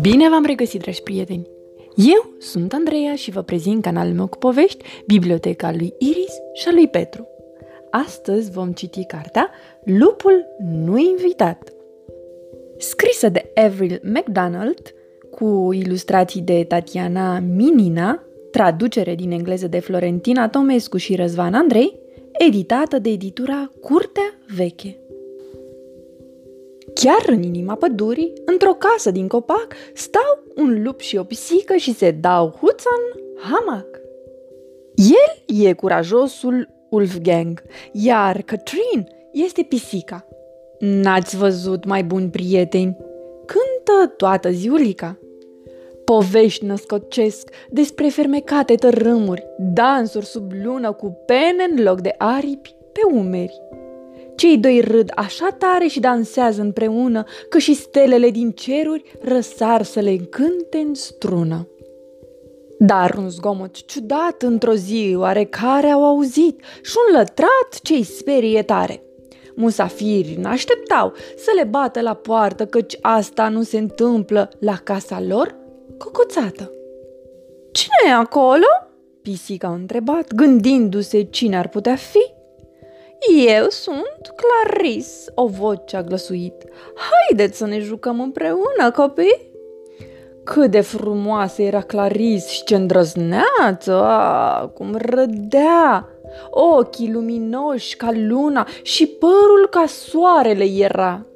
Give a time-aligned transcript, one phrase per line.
[0.00, 1.48] Bine v-am regăsit, dragi prieteni!
[1.96, 6.72] Eu sunt Andreea și vă prezint canalul meu cu povești, Biblioteca lui Iris și a
[6.72, 7.28] lui Petru.
[7.90, 9.50] Astăzi vom citi cartea
[9.84, 11.72] Lupul nu invitat.
[12.78, 14.94] Scrisă de Avril McDonald,
[15.30, 21.98] cu ilustrații de Tatiana Minina, traducere din engleză de Florentina Tomescu și Răzvan Andrei,
[22.32, 24.98] editată de editura Curtea Veche.
[26.94, 31.94] Chiar în inima pădurii, într-o casă din copac, stau un lup și o pisică și
[31.94, 33.86] se dau huța în hamac.
[34.94, 37.62] El e curajosul Wolfgang,
[37.92, 40.26] iar Catherine este pisica.
[40.78, 42.96] N-ați văzut mai buni prieteni?
[43.46, 45.18] Cântă toată ziulica.
[46.04, 53.00] Povești născocesc despre fermecate tărâmuri, dansuri sub lună cu pene în loc de aripi pe
[53.14, 53.60] umeri.
[54.36, 60.00] Cei doi râd așa tare și dansează împreună că și stelele din ceruri răsar să
[60.00, 61.68] le încânte în strună.
[62.78, 69.02] Dar un zgomot ciudat într-o zi oarecare au auzit și un lătrat ce-i sperie tare.
[69.54, 75.56] Musafiri n-așteptau să le bată la poartă căci asta nu se întâmplă la casa lor
[75.98, 76.72] cocoțată.
[77.72, 78.66] Cine e acolo?"
[79.22, 82.33] Pisica a întrebat, gândindu-se cine ar putea fi.
[83.32, 86.64] Eu sunt Claris, o voce a glăsuit.
[86.94, 89.52] Haideți să ne jucăm împreună, copii!
[90.44, 96.08] Cât de frumoasă era Claris și ce îndrăzneață, a, cum rădea!
[96.50, 101.26] Ochii luminoși ca luna și părul ca soarele era.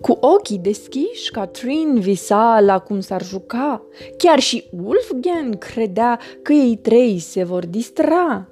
[0.00, 3.82] Cu ochii deschiși, Catherine visa la cum s-ar juca.
[4.16, 8.51] Chiar și Wolfgang credea că ei trei se vor distra.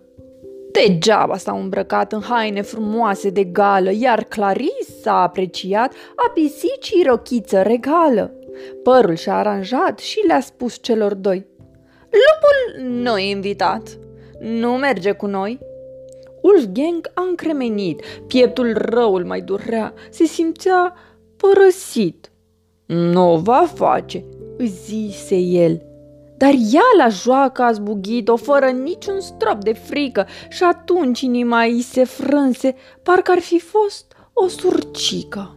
[0.72, 7.62] Degeaba s-au îmbrăcat în haine frumoase de gală, iar Clarice s-a apreciat a pisicii rochiță
[7.62, 8.34] regală.
[8.82, 11.46] Părul și-a aranjat și le-a spus celor doi.
[12.00, 13.98] Lupul nu e invitat.
[14.40, 15.58] Nu merge cu noi.
[16.42, 20.94] Wolfgang a încremenit, pieptul răul mai durea, se simțea
[21.36, 22.30] părăsit.
[22.86, 24.24] Nu va face,
[24.58, 25.89] zise el
[26.40, 31.80] dar ea la joacă a zbugit-o fără niciun strop de frică și atunci inima ei
[31.80, 35.56] se frânse, parcă ar fi fost o surcică.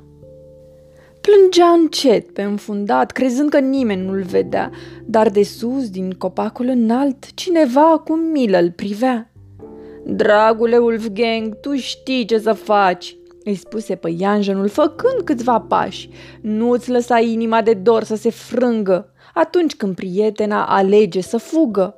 [1.22, 4.72] Plângea încet pe înfundat, crezând că nimeni nu-l vedea,
[5.06, 9.32] dar de sus, din copacul înalt, cineva cu milă îl privea.
[10.06, 16.10] Dragule Wolfgang, tu știi ce să faci, îi spuse păianjenul, făcând câțiva pași.
[16.42, 21.98] Nu-ți lăsa inima de dor să se frângă atunci când prietena alege să fugă.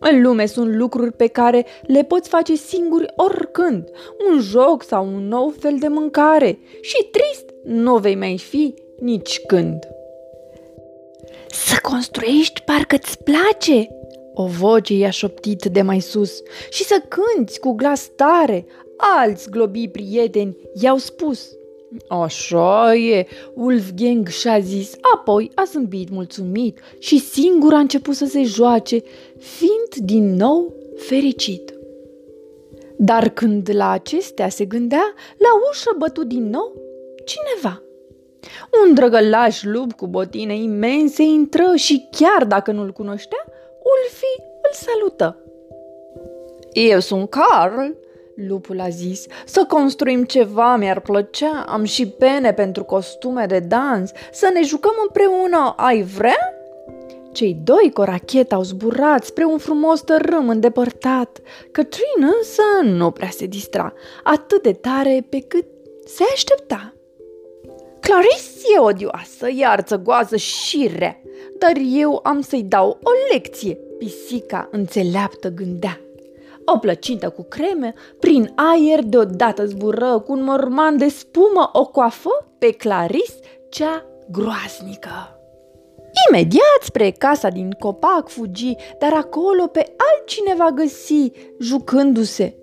[0.00, 3.88] În lume sunt lucruri pe care le poți face singuri oricând,
[4.30, 9.40] un joc sau un nou fel de mâncare și trist nu vei mai fi nici
[9.46, 9.78] când.
[11.48, 13.88] Să construiești parcă-ți place,
[14.34, 19.88] o voce i-a șoptit de mai sus, și să cânți cu glas tare, alți globii
[19.88, 21.48] prieteni i-au spus–
[22.08, 28.42] Așa e, Wolfgang și-a zis, apoi a zâmbit mulțumit și singur a început să se
[28.42, 29.02] joace,
[29.38, 31.74] fiind din nou fericit.
[32.96, 36.72] Dar când la acestea se gândea, la ușă bătut din nou
[37.24, 37.82] cineva.
[38.84, 43.44] Un drăgălaș lup cu botine imense intră și chiar dacă nu-l cunoștea,
[43.82, 45.40] Ulfi îl salută.
[46.72, 47.90] Eu sunt Carl,
[48.36, 54.10] Lupul a zis, să construim ceva mi-ar plăcea, am și pene pentru costume de dans,
[54.32, 56.54] să ne jucăm împreună, ai vrea?
[57.32, 61.40] Cei doi corachet au zburat spre un frumos tărâm îndepărtat.
[61.72, 63.92] Cătrin însă nu prea se distra,
[64.22, 65.66] atât de tare pe cât
[66.06, 66.94] se aștepta.
[68.00, 71.20] Clarice e odioasă, iar țăgoasă și rea,
[71.58, 76.00] dar eu am să-i dau o lecție, pisica înțeleaptă gândea.
[76.74, 82.46] O plăcintă cu creme, prin aer deodată zbură cu un morman de spumă o coafă
[82.58, 83.34] pe Claris,
[83.68, 85.40] cea groaznică.
[86.30, 91.30] Imediat spre casa din copac fugi, dar acolo pe altcineva găsi,
[91.60, 92.56] jucându-se.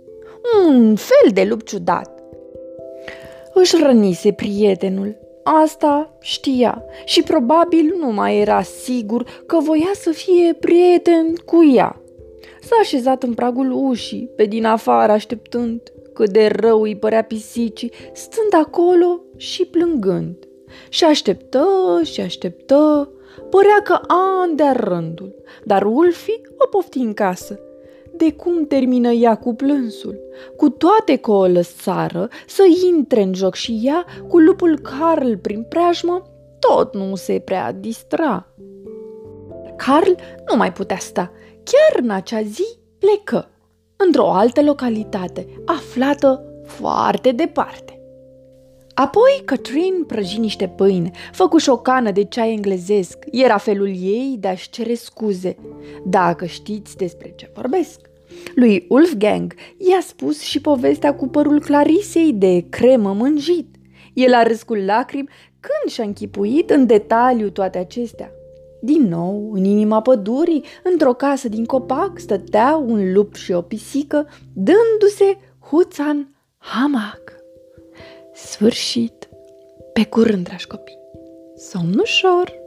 [0.68, 2.24] Un fel de lup ciudat.
[3.54, 5.18] Își rănise prietenul.
[5.44, 12.03] Asta știa și probabil nu mai era sigur că voia să fie prieten cu ea.
[12.66, 15.82] S-a așezat în pragul ușii, pe din afară așteptând
[16.14, 20.36] cât de rău îi părea pisicii, stând acolo și plângând.
[20.90, 21.66] Și așteptă
[22.04, 23.12] și așteptă,
[23.50, 27.60] părea că ani de rândul, dar Ulfi o pofti în casă.
[28.16, 30.20] de cum termină ea cu plânsul.
[30.58, 32.64] Cu toate că o lăsară să
[32.94, 36.22] intre în joc și ea, cu lupul Carl prin preajmă,
[36.60, 38.48] tot nu se prea distra.
[39.76, 40.12] Carl
[40.50, 41.32] nu mai putea sta.
[41.64, 43.50] Chiar în acea zi plecă
[43.96, 47.98] într-o altă localitate, aflată foarte departe.
[48.94, 53.18] Apoi Catherine prăji niște pâine, făcu și o cană de ceai englezesc.
[53.32, 55.56] Era felul ei de a-și cere scuze.
[56.06, 58.00] Dacă știți despre ce vorbesc.
[58.56, 63.76] Lui Wolfgang i-a spus și povestea cu părul Clarisei de cremă mânjit.
[64.14, 65.30] El a râs cu lacrimi
[65.60, 68.32] când și-a închipuit în detaliu toate acestea.
[68.86, 74.28] Din nou, în inima pădurii, într-o casă din copac, stăteau un lup și o pisică,
[74.54, 77.22] dându-se huțan hamac.
[78.34, 79.30] Sfârșit!
[79.94, 80.98] Pe curând, dragi copii!
[81.56, 82.63] Somn ușor!